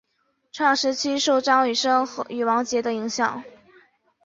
[0.51, 3.43] 成长时期受张雨生与王杰的影响。